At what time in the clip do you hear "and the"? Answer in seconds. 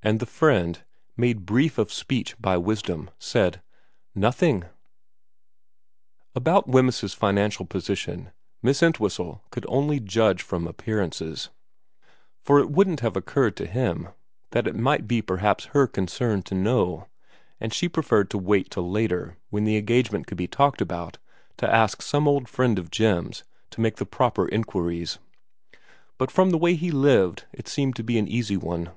0.00-0.26